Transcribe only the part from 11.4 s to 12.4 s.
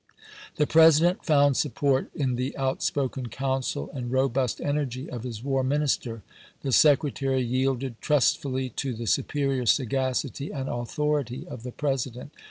of the President.